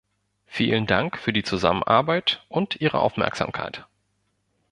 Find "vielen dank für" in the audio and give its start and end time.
0.47-1.31